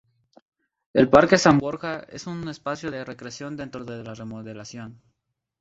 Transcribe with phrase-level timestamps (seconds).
[0.93, 4.99] El parque San Borja es un espacio de recreación dentro de la Remodelación.